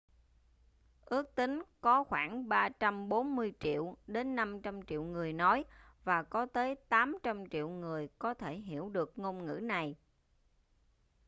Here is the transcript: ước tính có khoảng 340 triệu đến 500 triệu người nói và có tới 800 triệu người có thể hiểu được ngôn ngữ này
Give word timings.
ước 1.05 1.35
tính 1.35 1.63
có 1.81 2.03
khoảng 2.03 2.49
340 2.49 3.53
triệu 3.59 3.97
đến 4.07 4.35
500 4.35 4.81
triệu 4.85 5.03
người 5.03 5.33
nói 5.33 5.65
và 6.03 6.23
có 6.23 6.45
tới 6.45 6.75
800 6.89 7.49
triệu 7.49 7.69
người 7.69 8.07
có 8.19 8.33
thể 8.33 8.55
hiểu 8.55 8.89
được 8.89 9.19
ngôn 9.19 9.45
ngữ 9.45 9.59
này 9.63 9.95